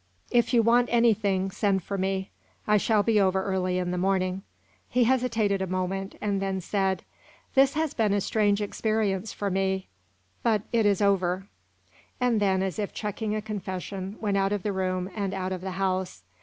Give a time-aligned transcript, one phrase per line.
[0.31, 2.31] "If you want anything, send for me.
[2.67, 4.41] I shall be over early in the morning."
[4.89, 7.03] He hesitated a moment, and then said:
[7.53, 9.89] "This has been a strange experience for me;
[10.41, 11.45] but it is over"
[12.19, 15.61] And then, as if checking a confession, went out of the room and out of
[15.61, 16.23] the house.